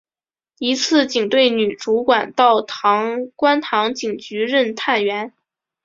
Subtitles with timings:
[0.57, 2.55] 一次警队女主管到
[3.35, 5.31] 观塘警局任探员。